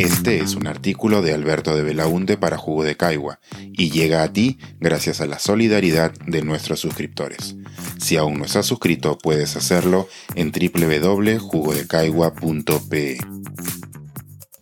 Este 0.00 0.38
es 0.38 0.54
un 0.54 0.66
artículo 0.66 1.20
de 1.20 1.34
Alberto 1.34 1.76
de 1.76 1.82
Belaunte 1.82 2.38
para 2.38 2.56
Jugo 2.56 2.84
de 2.84 2.96
Caigua 2.96 3.38
y 3.70 3.90
llega 3.90 4.22
a 4.22 4.32
ti 4.32 4.56
gracias 4.80 5.20
a 5.20 5.26
la 5.26 5.38
solidaridad 5.38 6.14
de 6.26 6.40
nuestros 6.40 6.80
suscriptores. 6.80 7.54
Si 7.98 8.16
aún 8.16 8.38
no 8.38 8.46
estás 8.46 8.64
suscrito, 8.64 9.18
puedes 9.18 9.56
hacerlo 9.56 10.08
en 10.36 10.52
www.jugodecaigua.pe. 10.52 13.18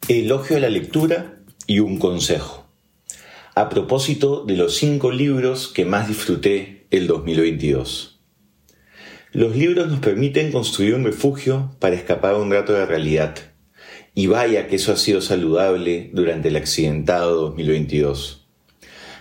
Elogio 0.08 0.56
a 0.56 0.60
la 0.60 0.70
lectura 0.70 1.38
y 1.68 1.78
un 1.78 2.00
consejo. 2.00 2.66
A 3.54 3.68
propósito 3.68 4.44
de 4.44 4.56
los 4.56 4.76
cinco 4.76 5.12
libros 5.12 5.68
que 5.68 5.84
más 5.84 6.08
disfruté 6.08 6.88
el 6.90 7.06
2022. 7.06 8.18
Los 9.30 9.54
libros 9.54 9.88
nos 9.88 10.00
permiten 10.00 10.50
construir 10.50 10.96
un 10.96 11.04
refugio 11.04 11.76
para 11.78 11.94
escapar 11.94 12.34
un 12.34 12.50
rato 12.50 12.72
de 12.72 12.86
realidad 12.86 13.47
y 14.18 14.26
vaya 14.26 14.66
que 14.66 14.74
eso 14.74 14.90
ha 14.90 14.96
sido 14.96 15.20
saludable 15.20 16.10
durante 16.12 16.48
el 16.48 16.56
accidentado 16.56 17.40
2022. 17.40 18.48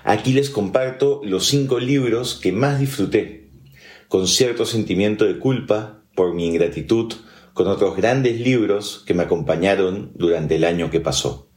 Aquí 0.04 0.34
les 0.34 0.50
comparto 0.50 1.22
los 1.24 1.46
cinco 1.46 1.78
libros 1.78 2.34
que 2.34 2.52
más 2.52 2.80
disfruté, 2.80 3.52
con 4.08 4.28
cierto 4.28 4.66
sentimiento 4.66 5.26
de 5.26 5.38
culpa 5.38 6.02
por 6.16 6.34
mi 6.34 6.48
ingratitud 6.48 7.14
con 7.54 7.68
otros 7.68 7.96
grandes 7.96 8.40
libros 8.40 9.04
que 9.06 9.14
me 9.14 9.22
acompañaron 9.22 10.14
durante 10.16 10.56
el 10.56 10.64
año 10.64 10.90
que 10.90 11.00
pasó. 11.00 11.48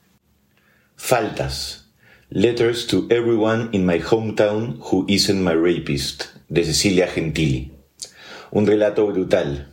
Faltas. 0.97 1.95
Letters 2.29 2.87
to 2.89 3.07
Everyone 3.09 3.71
in 3.73 3.87
My 3.87 4.03
Hometown 4.03 4.79
Who 4.81 5.07
Isn't 5.09 5.41
My 5.41 5.55
Rapist, 5.55 6.25
de 6.51 6.63
Cecilia 6.63 7.09
Gentili. 7.09 7.73
Un 8.51 8.67
relato 8.67 9.07
brutal, 9.07 9.73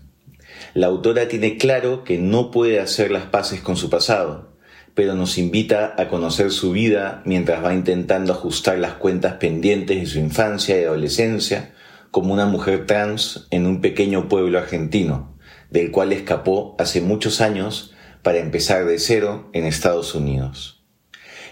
la 0.77 0.86
autora 0.86 1.27
tiene 1.27 1.58
claro 1.58 2.04
que 2.04 2.20
no 2.20 2.52
puede 2.52 2.80
hacer 2.80 3.09
las 3.09 3.26
paces 3.26 3.62
con 3.62 3.77
su 3.77 3.90
pasado, 3.90 4.55
pero 4.93 5.15
nos 5.15 5.40
invita 5.40 5.96
a 5.98 6.07
conocer 6.07 6.51
su 6.51 6.71
vida 6.71 7.24
mientras 7.26 7.65
va 7.65 7.74
intentando 7.74 8.32
ajustar 8.32 8.77
las 8.77 8.93
cuentas 8.93 9.38
pendientes 9.40 9.99
de 9.99 10.05
su 10.05 10.20
infancia 10.20 10.79
y 10.79 10.84
adolescencia 10.84 11.74
como 12.12 12.32
una 12.32 12.46
mujer 12.46 12.85
trans 12.85 13.48
en 13.49 13.66
un 13.66 13.82
pequeño 13.82 14.29
pueblo 14.29 14.60
argentino, 14.60 15.35
del 15.71 15.90
cual 15.90 16.13
escapó 16.13 16.76
hace 16.77 17.01
muchos 17.01 17.41
años 17.41 17.96
para 18.21 18.38
empezar 18.38 18.85
de 18.85 18.99
cero 18.99 19.49
en 19.54 19.66
Estados 19.66 20.13
Unidos. 20.13 20.85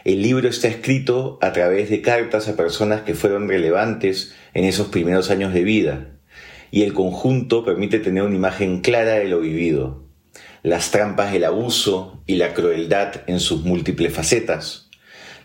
El 0.03 0.21
libro 0.21 0.47
está 0.47 0.67
escrito 0.67 1.39
a 1.41 1.51
través 1.51 1.89
de 1.89 2.03
cartas 2.03 2.47
a 2.47 2.55
personas 2.55 3.01
que 3.01 3.15
fueron 3.15 3.49
relevantes 3.49 4.35
en 4.53 4.65
esos 4.65 4.89
primeros 4.89 5.31
años 5.31 5.51
de 5.51 5.63
vida, 5.63 6.14
y 6.71 6.83
el 6.83 6.93
conjunto 6.93 7.63
permite 7.63 7.99
tener 7.99 8.23
una 8.23 8.35
imagen 8.35 8.81
clara 8.81 9.13
de 9.13 9.25
lo 9.25 9.39
vivido, 9.39 10.05
las 10.63 10.91
trampas 10.91 11.31
del 11.31 11.43
abuso 11.43 12.23
y 12.25 12.35
la 12.35 12.53
crueldad 12.53 13.21
en 13.27 13.39
sus 13.39 13.63
múltiples 13.63 14.13
facetas, 14.13 14.89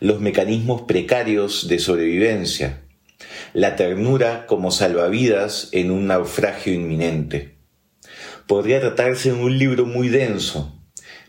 los 0.01 0.21
mecanismos 0.21 0.83
precarios 0.83 1.69
de 1.69 1.79
sobrevivencia, 1.79 2.83
la 3.53 3.77
ternura 3.77 4.47
como 4.47 4.71
salvavidas 4.71 5.69
en 5.73 5.91
un 5.91 6.07
naufragio 6.07 6.73
inminente. 6.73 7.59
Podría 8.47 8.81
tratarse 8.81 9.33
de 9.33 9.37
un 9.37 9.59
libro 9.59 9.85
muy 9.87 10.09
denso, 10.09 10.81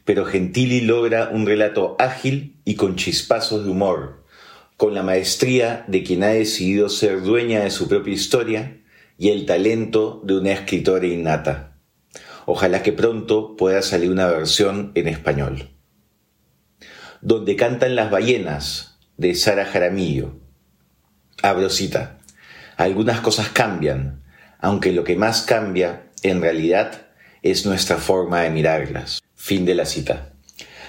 pero 0.06 0.26
Gentili 0.26 0.82
logra 0.82 1.30
un 1.32 1.46
relato 1.46 1.96
ágil 2.00 2.62
y 2.66 2.76
con 2.76 2.96
chispazos 2.96 3.66
de 3.66 3.72
humor, 3.72 4.26
con 4.78 4.94
la 4.94 5.04
maestría 5.04 5.86
de 5.88 6.02
quien 6.04 6.24
ha 6.24 6.30
decidido 6.30 6.90
ser 6.90 7.22
dueña 7.22 7.62
de 7.62 7.70
su 7.70 7.88
propia 7.88 8.14
historia 8.14 8.81
y 9.22 9.30
el 9.30 9.46
talento 9.46 10.20
de 10.24 10.36
una 10.36 10.52
escritora 10.52 11.06
innata. 11.06 11.78
Ojalá 12.48 12.82
que 12.82 12.92
pronto 12.92 13.56
pueda 13.56 13.84
salir 13.84 14.10
una 14.10 14.26
versión 14.26 14.92
en 14.96 15.08
español. 15.08 15.70
Donde 17.22 17.56
cantan 17.56 17.96
las 17.96 18.10
ballenas, 18.10 18.98
de 19.18 19.36
Sara 19.36 19.66
Jaramillo. 19.66 20.40
Abro 21.44 21.70
cita. 21.70 22.18
Algunas 22.78 23.22
cosas 23.22 23.50
cambian, 23.50 24.24
aunque 24.58 24.92
lo 24.92 25.04
que 25.04 25.16
más 25.16 25.44
cambia, 25.44 26.10
en 26.24 26.42
realidad, 26.42 27.06
es 27.44 27.68
nuestra 27.68 27.98
forma 27.98 28.42
de 28.42 28.50
mirarlas. 28.50 29.22
Fin 29.36 29.66
de 29.66 29.76
la 29.76 29.86
cita. 29.86 30.34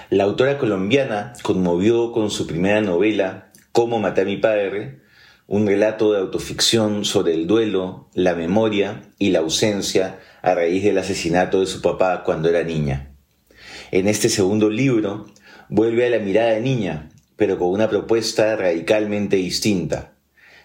La 0.09 0.23
autora 0.23 0.57
colombiana 0.57 1.33
conmovió 1.43 2.11
con 2.11 2.31
su 2.31 2.47
primera 2.47 2.81
novela, 2.81 3.51
Cómo 3.71 3.99
maté 3.99 4.21
a 4.21 4.25
mi 4.25 4.37
padre, 4.37 5.02
un 5.47 5.67
relato 5.67 6.13
de 6.13 6.19
autoficción 6.19 7.03
sobre 7.05 7.33
el 7.33 7.47
duelo, 7.47 8.09
la 8.13 8.33
memoria 8.33 9.01
y 9.19 9.31
la 9.31 9.39
ausencia 9.39 10.19
a 10.41 10.55
raíz 10.55 10.83
del 10.83 10.97
asesinato 10.97 11.59
de 11.59 11.65
su 11.65 11.81
papá 11.81 12.23
cuando 12.23 12.49
era 12.49 12.63
niña. 12.63 13.15
En 13.91 14.07
este 14.07 14.29
segundo 14.29 14.69
libro 14.69 15.27
vuelve 15.69 16.05
a 16.05 16.09
la 16.09 16.19
mirada 16.19 16.51
de 16.51 16.61
niña, 16.61 17.09
pero 17.35 17.57
con 17.57 17.69
una 17.69 17.89
propuesta 17.89 18.55
radicalmente 18.55 19.35
distinta. 19.35 20.13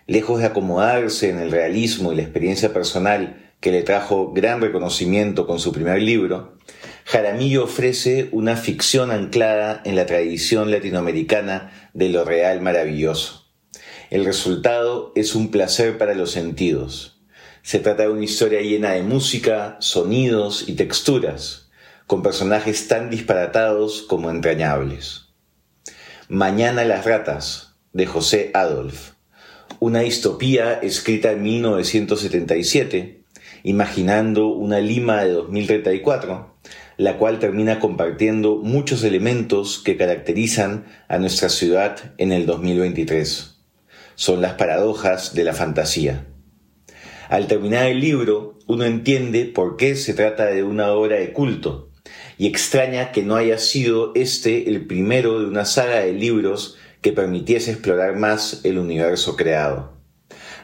Lejos 0.06 0.40
de 0.40 0.46
acomodarse 0.46 1.28
en 1.28 1.38
el 1.38 1.50
realismo 1.50 2.12
y 2.12 2.16
la 2.16 2.22
experiencia 2.22 2.72
personal 2.72 3.52
que 3.60 3.72
le 3.72 3.82
trajo 3.82 4.32
gran 4.32 4.60
reconocimiento 4.60 5.46
con 5.46 5.58
su 5.58 5.72
primer 5.72 6.00
libro, 6.00 6.56
Jaramillo 7.04 7.64
ofrece 7.64 8.28
una 8.32 8.56
ficción 8.56 9.10
anclada 9.10 9.82
en 9.84 9.96
la 9.96 10.06
tradición 10.06 10.70
latinoamericana 10.70 11.90
de 11.94 12.08
lo 12.10 12.24
real 12.24 12.60
maravilloso. 12.60 13.37
El 14.10 14.24
resultado 14.24 15.12
es 15.16 15.34
un 15.34 15.50
placer 15.50 15.98
para 15.98 16.14
los 16.14 16.30
sentidos. 16.30 17.20
Se 17.60 17.78
trata 17.78 18.04
de 18.04 18.08
una 18.08 18.24
historia 18.24 18.62
llena 18.62 18.92
de 18.92 19.02
música, 19.02 19.76
sonidos 19.80 20.66
y 20.66 20.76
texturas, 20.76 21.68
con 22.06 22.22
personajes 22.22 22.88
tan 22.88 23.10
disparatados 23.10 24.00
como 24.00 24.30
entrañables. 24.30 25.26
Mañana 26.26 26.84
las 26.84 27.04
ratas, 27.04 27.74
de 27.92 28.06
José 28.06 28.50
Adolf, 28.54 29.12
una 29.78 30.00
distopía 30.00 30.72
escrita 30.72 31.32
en 31.32 31.42
1977, 31.42 33.24
imaginando 33.62 34.46
una 34.46 34.80
Lima 34.80 35.22
de 35.22 35.32
2034, 35.32 36.56
la 36.96 37.18
cual 37.18 37.40
termina 37.40 37.78
compartiendo 37.78 38.56
muchos 38.56 39.04
elementos 39.04 39.78
que 39.78 39.98
caracterizan 39.98 40.86
a 41.08 41.18
nuestra 41.18 41.50
ciudad 41.50 42.14
en 42.16 42.32
el 42.32 42.46
2023 42.46 43.57
son 44.18 44.42
las 44.42 44.54
paradojas 44.54 45.32
de 45.34 45.44
la 45.44 45.52
fantasía. 45.52 46.26
Al 47.28 47.46
terminar 47.46 47.86
el 47.86 48.00
libro, 48.00 48.58
uno 48.66 48.84
entiende 48.84 49.44
por 49.44 49.76
qué 49.76 49.94
se 49.94 50.12
trata 50.12 50.46
de 50.46 50.64
una 50.64 50.90
obra 50.90 51.18
de 51.18 51.32
culto, 51.32 51.92
y 52.36 52.48
extraña 52.48 53.12
que 53.12 53.22
no 53.22 53.36
haya 53.36 53.58
sido 53.58 54.10
este 54.16 54.68
el 54.68 54.88
primero 54.88 55.38
de 55.38 55.46
una 55.46 55.64
saga 55.64 56.00
de 56.00 56.14
libros 56.14 56.76
que 57.00 57.12
permitiese 57.12 57.70
explorar 57.70 58.16
más 58.16 58.62
el 58.64 58.78
universo 58.78 59.36
creado. 59.36 59.92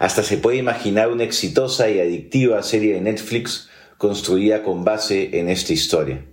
Hasta 0.01 0.25
se 0.25 0.37
puede 0.37 0.57
imaginar 0.57 1.13
una 1.13 1.23
exitosa 1.23 1.89
y 1.89 2.01
adictiva 2.01 2.61
serie 2.65 2.95
de 2.95 3.03
Netflix 3.03 3.69
construida 3.99 4.65
con 4.65 4.83
base 4.85 5.39
en 5.39 5.49
esta 5.49 5.73
historia. 5.73 6.27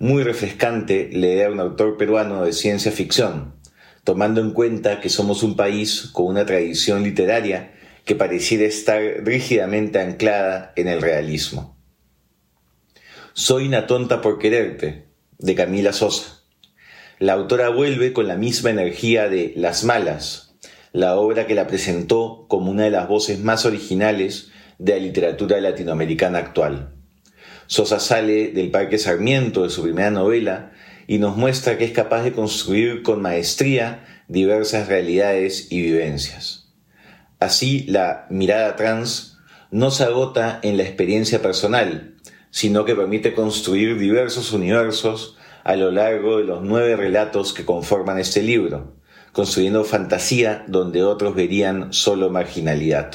Muy 0.00 0.24
refrescante 0.24 1.10
leer 1.12 1.46
a 1.46 1.52
un 1.52 1.60
autor 1.60 1.96
peruano 1.96 2.44
de 2.44 2.52
ciencia 2.52 2.90
ficción, 2.90 3.54
tomando 4.04 4.40
en 4.40 4.52
cuenta 4.52 5.00
que 5.00 5.08
somos 5.08 5.42
un 5.42 5.56
país 5.56 6.10
con 6.12 6.26
una 6.26 6.46
tradición 6.46 7.02
literaria 7.02 7.72
que 8.04 8.14
pareciera 8.14 8.64
estar 8.64 9.00
rígidamente 9.24 9.98
anclada 9.98 10.72
en 10.76 10.88
el 10.88 11.00
realismo. 11.00 11.76
Soy 13.32 13.66
una 13.66 13.86
tonta 13.86 14.20
por 14.20 14.38
quererte, 14.38 15.06
de 15.38 15.54
Camila 15.54 15.92
Sosa. 15.92 16.42
La 17.18 17.32
autora 17.32 17.70
vuelve 17.70 18.12
con 18.12 18.28
la 18.28 18.36
misma 18.36 18.70
energía 18.70 19.28
de 19.28 19.54
Las 19.56 19.84
Malas, 19.84 20.54
la 20.92 21.16
obra 21.16 21.46
que 21.46 21.54
la 21.54 21.66
presentó 21.66 22.46
como 22.48 22.70
una 22.70 22.84
de 22.84 22.90
las 22.90 23.08
voces 23.08 23.40
más 23.40 23.64
originales 23.64 24.50
de 24.78 24.92
la 24.92 24.98
literatura 24.98 25.60
latinoamericana 25.60 26.38
actual. 26.38 26.94
Sosa 27.66 27.98
sale 27.98 28.48
del 28.48 28.70
Parque 28.70 28.98
Sarmiento 28.98 29.62
de 29.62 29.70
su 29.70 29.82
primera 29.82 30.10
novela 30.10 30.72
y 31.06 31.18
nos 31.18 31.36
muestra 31.36 31.78
que 31.78 31.84
es 31.84 31.92
capaz 31.92 32.22
de 32.22 32.32
construir 32.32 33.02
con 33.02 33.22
maestría 33.22 34.04
diversas 34.28 34.88
realidades 34.88 35.70
y 35.70 35.82
vivencias. 35.82 36.72
Así, 37.40 37.84
la 37.88 38.26
mirada 38.30 38.76
trans 38.76 39.38
no 39.70 39.90
se 39.90 40.04
agota 40.04 40.60
en 40.62 40.76
la 40.76 40.84
experiencia 40.84 41.42
personal, 41.42 42.14
sino 42.50 42.84
que 42.84 42.94
permite 42.94 43.34
construir 43.34 43.98
diversos 43.98 44.52
universos 44.52 45.36
a 45.64 45.76
lo 45.76 45.90
largo 45.90 46.38
de 46.38 46.44
los 46.44 46.62
nueve 46.62 46.94
relatos 46.94 47.52
que 47.52 47.64
conforman 47.64 48.18
este 48.18 48.42
libro, 48.42 48.94
construyendo 49.32 49.84
fantasía 49.84 50.64
donde 50.68 51.02
otros 51.02 51.34
verían 51.34 51.92
solo 51.92 52.30
marginalidad. 52.30 53.12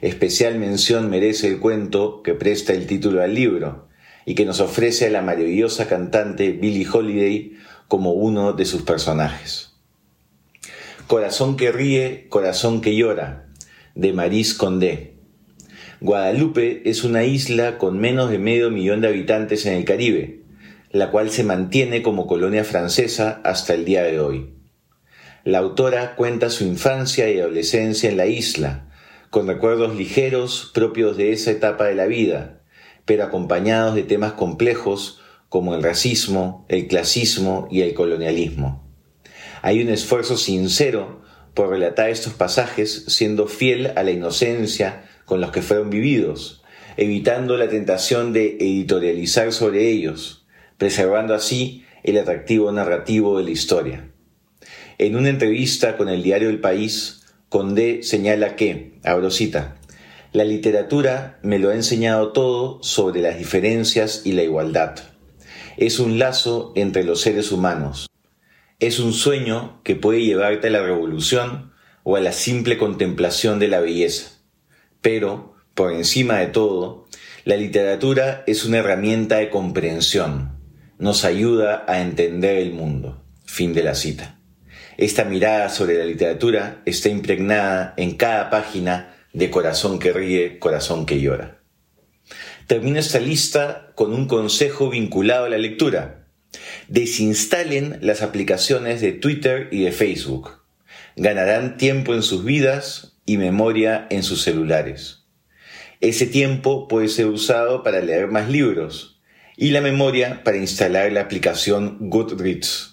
Especial 0.00 0.58
mención 0.58 1.10
merece 1.10 1.46
el 1.46 1.60
cuento 1.60 2.22
que 2.22 2.34
presta 2.34 2.72
el 2.72 2.86
título 2.86 3.22
al 3.22 3.34
libro, 3.34 3.89
y 4.24 4.34
que 4.34 4.44
nos 4.44 4.60
ofrece 4.60 5.06
a 5.06 5.10
la 5.10 5.22
maravillosa 5.22 5.88
cantante 5.88 6.52
Billie 6.52 6.86
Holiday 6.90 7.52
como 7.88 8.12
uno 8.12 8.52
de 8.52 8.64
sus 8.64 8.82
personajes. 8.82 9.72
Corazón 11.06 11.56
que 11.56 11.72
ríe, 11.72 12.26
corazón 12.28 12.80
que 12.80 12.94
llora, 12.94 13.48
de 13.94 14.12
Maris 14.12 14.54
Condé. 14.54 15.14
Guadalupe 16.00 16.82
es 16.88 17.04
una 17.04 17.24
isla 17.24 17.78
con 17.78 17.98
menos 17.98 18.30
de 18.30 18.38
medio 18.38 18.70
millón 18.70 19.00
de 19.00 19.08
habitantes 19.08 19.66
en 19.66 19.74
el 19.74 19.84
Caribe, 19.84 20.42
la 20.90 21.10
cual 21.10 21.30
se 21.30 21.44
mantiene 21.44 22.02
como 22.02 22.26
colonia 22.26 22.64
francesa 22.64 23.40
hasta 23.44 23.74
el 23.74 23.84
día 23.84 24.02
de 24.02 24.20
hoy. 24.20 24.54
La 25.44 25.58
autora 25.58 26.16
cuenta 26.16 26.50
su 26.50 26.64
infancia 26.64 27.30
y 27.30 27.40
adolescencia 27.40 28.08
en 28.08 28.16
la 28.16 28.26
isla, 28.26 28.86
con 29.30 29.46
recuerdos 29.46 29.96
ligeros 29.96 30.70
propios 30.74 31.16
de 31.16 31.32
esa 31.32 31.50
etapa 31.50 31.86
de 31.86 31.94
la 31.94 32.06
vida, 32.06 32.59
pero 33.04 33.24
acompañados 33.24 33.94
de 33.94 34.02
temas 34.02 34.32
complejos 34.32 35.20
como 35.48 35.74
el 35.74 35.82
racismo, 35.82 36.64
el 36.68 36.86
clasismo 36.86 37.66
y 37.70 37.82
el 37.82 37.94
colonialismo. 37.94 38.88
Hay 39.62 39.82
un 39.82 39.88
esfuerzo 39.88 40.36
sincero 40.36 41.22
por 41.54 41.68
relatar 41.68 42.08
estos 42.10 42.32
pasajes 42.34 43.04
siendo 43.08 43.46
fiel 43.46 43.92
a 43.96 44.02
la 44.02 44.12
inocencia 44.12 45.04
con 45.24 45.40
los 45.40 45.50
que 45.50 45.62
fueron 45.62 45.90
vividos, 45.90 46.62
evitando 46.96 47.56
la 47.56 47.68
tentación 47.68 48.32
de 48.32 48.56
editorializar 48.60 49.52
sobre 49.52 49.90
ellos, 49.90 50.46
preservando 50.78 51.34
así 51.34 51.84
el 52.02 52.18
atractivo 52.18 52.72
narrativo 52.72 53.38
de 53.38 53.44
la 53.44 53.50
historia. 53.50 54.10
En 54.98 55.16
una 55.16 55.30
entrevista 55.30 55.96
con 55.96 56.08
el 56.08 56.22
diario 56.22 56.48
El 56.48 56.60
País, 56.60 57.20
Condé 57.50 58.04
señala 58.04 58.54
que, 58.54 58.92
abro 59.02 59.32
cita, 59.32 59.79
la 60.32 60.44
literatura 60.44 61.40
me 61.42 61.58
lo 61.58 61.70
ha 61.70 61.74
enseñado 61.74 62.32
todo 62.32 62.80
sobre 62.82 63.20
las 63.20 63.36
diferencias 63.36 64.22
y 64.24 64.32
la 64.32 64.44
igualdad. 64.44 64.94
Es 65.76 65.98
un 65.98 66.20
lazo 66.20 66.72
entre 66.76 67.02
los 67.02 67.20
seres 67.20 67.50
humanos. 67.50 68.08
Es 68.78 69.00
un 69.00 69.12
sueño 69.12 69.80
que 69.82 69.96
puede 69.96 70.22
llevarte 70.22 70.68
a 70.68 70.70
la 70.70 70.82
revolución 70.82 71.72
o 72.04 72.14
a 72.14 72.20
la 72.20 72.32
simple 72.32 72.78
contemplación 72.78 73.58
de 73.58 73.68
la 73.68 73.80
belleza. 73.80 74.38
Pero, 75.00 75.54
por 75.74 75.92
encima 75.92 76.38
de 76.38 76.46
todo, 76.46 77.06
la 77.44 77.56
literatura 77.56 78.44
es 78.46 78.64
una 78.64 78.78
herramienta 78.78 79.38
de 79.38 79.50
comprensión. 79.50 80.60
Nos 80.98 81.24
ayuda 81.24 81.84
a 81.88 82.00
entender 82.00 82.58
el 82.58 82.72
mundo. 82.72 83.24
Fin 83.44 83.72
de 83.74 83.82
la 83.82 83.96
cita. 83.96 84.38
Esta 84.96 85.24
mirada 85.24 85.70
sobre 85.70 85.98
la 85.98 86.04
literatura 86.04 86.82
está 86.84 87.08
impregnada 87.08 87.94
en 87.96 88.16
cada 88.16 88.50
página 88.50 89.16
de 89.32 89.50
Corazón 89.50 89.98
que 89.98 90.12
ríe, 90.12 90.58
Corazón 90.58 91.06
que 91.06 91.20
llora. 91.20 91.60
Termino 92.66 92.98
esta 92.98 93.18
lista 93.18 93.92
con 93.94 94.12
un 94.12 94.26
consejo 94.26 94.90
vinculado 94.90 95.46
a 95.46 95.48
la 95.48 95.58
lectura. 95.58 96.28
Desinstalen 96.88 97.98
las 98.00 98.22
aplicaciones 98.22 99.00
de 99.00 99.12
Twitter 99.12 99.68
y 99.72 99.82
de 99.82 99.92
Facebook. 99.92 100.62
Ganarán 101.16 101.76
tiempo 101.76 102.14
en 102.14 102.22
sus 102.22 102.44
vidas 102.44 103.16
y 103.26 103.36
memoria 103.36 104.06
en 104.10 104.22
sus 104.22 104.42
celulares. 104.42 105.24
Ese 106.00 106.26
tiempo 106.26 106.88
puede 106.88 107.08
ser 107.08 107.26
usado 107.26 107.82
para 107.82 108.00
leer 108.00 108.28
más 108.28 108.48
libros 108.48 109.20
y 109.56 109.70
la 109.70 109.80
memoria 109.80 110.42
para 110.44 110.56
instalar 110.56 111.12
la 111.12 111.20
aplicación 111.20 111.98
Goodreads 112.00 112.90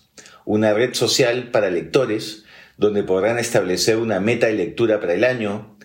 una 0.47 0.73
red 0.73 0.93
social 0.93 1.51
para 1.51 1.69
lectores 1.69 2.45
donde 2.77 3.03
podrán 3.03 3.37
establecer 3.37 3.97
una 3.97 4.21
meta 4.21 4.47
de 4.47 4.53
lectura 4.53 5.01
para 5.01 5.13
el 5.13 5.25
año, 5.25 5.76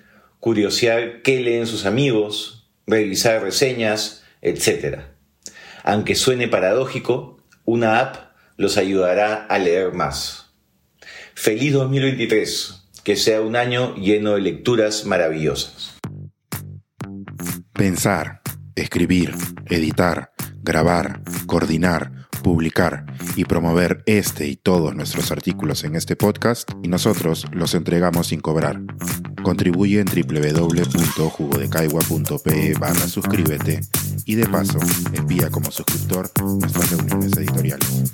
curiosear 0.43 1.23
qué 1.23 1.41
leen 1.41 1.69
sus 1.69 1.87
amigos, 1.87 2.69
revisar 2.85 3.41
reseñas, 3.43 4.25
etc. 4.41 5.03
Aunque 5.85 6.17
suene 6.17 6.49
paradójico, 6.49 7.41
una 7.65 8.01
app 8.01 8.33
los 8.57 8.77
ayudará 8.77 9.47
a 9.47 9.59
leer 9.61 9.93
más. 9.93 10.53
Feliz 11.37 11.73
2023, 11.75 12.89
que 13.05 13.15
sea 13.15 13.41
un 13.41 13.55
año 13.55 13.95
lleno 13.95 14.35
de 14.35 14.41
lecturas 14.41 15.07
maravillosas. 15.07 15.97
Pensar, 17.73 18.41
escribir, 18.75 19.37
editar, 19.71 20.33
grabar, 20.61 21.23
coordinar, 21.47 22.22
publicar 22.43 23.05
y 23.37 23.45
promover 23.45 24.03
este 24.07 24.49
y 24.49 24.57
todos 24.57 24.95
nuestros 24.95 25.31
artículos 25.33 25.85
en 25.85 25.97
este 25.97 26.17
podcast 26.17 26.71
y 26.83 26.89
nosotros 26.89 27.47
los 27.53 27.75
entregamos 27.75 28.29
sin 28.29 28.41
cobrar. 28.41 28.81
Contribuye 29.43 30.01
en 30.01 30.07
www.jugodecaigua.pe 30.07 32.75
barra 32.79 33.07
suscríbete 33.09 33.81
y 34.25 34.35
de 34.35 34.47
paso 34.47 34.79
envía 35.13 35.51
como 35.51 35.71
suscriptor 35.71 36.31
nuestras 36.61 36.91
reuniones 36.91 37.37
editoriales. 37.37 38.13